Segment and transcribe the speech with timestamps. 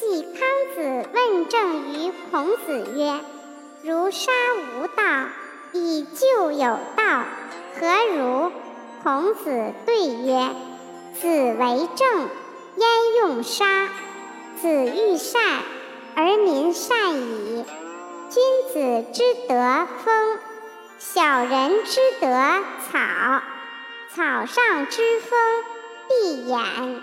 [0.00, 0.40] 季康
[0.74, 3.20] 子问政于孔子曰
[3.84, 5.26] ：“如杀无道，
[5.74, 7.24] 以救有道，
[7.78, 8.50] 何如？”
[9.04, 10.54] 孔子对曰
[11.20, 12.28] ：“子为政，
[12.76, 13.90] 焉用杀？
[14.62, 15.42] 子欲善，
[16.16, 17.66] 而民善矣。
[18.30, 18.42] 君
[18.72, 20.38] 子之德风，
[20.98, 22.26] 小人之德
[22.90, 23.42] 草。
[24.14, 25.38] 草上之风，
[26.08, 27.00] 必偃。”